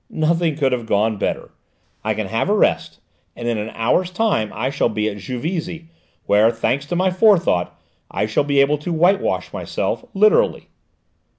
[0.09, 1.51] "Nothing could have gone better:
[2.03, 2.99] I can have a rest,
[3.35, 5.89] and in an hour's time I shall be at Juvisy,
[6.25, 10.69] where, thanks to my forethought, I shall be able to whitewash myself literally."